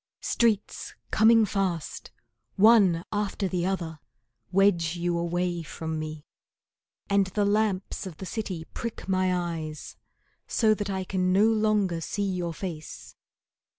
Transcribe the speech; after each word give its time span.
Streets 0.23 0.95
coming 1.11 1.45
fast, 1.45 2.09
One 2.55 3.03
after 3.11 3.47
the 3.47 3.67
other, 3.67 3.99
Wedge 4.51 4.95
you 4.95 5.15
away 5.15 5.61
from 5.61 5.99
me, 5.99 6.25
And 7.07 7.27
the 7.27 7.45
lamps 7.45 8.07
of 8.07 8.17
the 8.17 8.25
city 8.25 8.65
prick 8.73 9.07
my 9.07 9.31
eyes 9.59 9.95
So 10.47 10.73
that 10.73 10.89
I 10.89 11.03
can 11.03 11.31
no 11.31 11.45
longer 11.45 12.01
see 12.01 12.23
your 12.27 12.51
face. 12.51 13.13